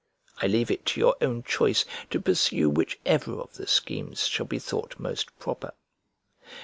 I 0.41 0.47
leave 0.47 0.71
it 0.71 0.83
to 0.87 0.99
your 0.99 1.13
own 1.21 1.43
choice 1.43 1.85
to 2.09 2.19
pursue 2.19 2.71
whichever 2.71 3.33
of 3.39 3.53
the 3.53 3.67
schemes 3.67 4.25
shall 4.25 4.47
be 4.47 4.57
thought 4.57 4.97
most 4.99 5.37
proper. 5.37 5.73